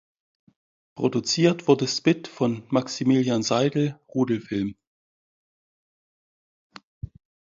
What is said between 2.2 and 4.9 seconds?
von Maximilian Seidel (Rudel Film).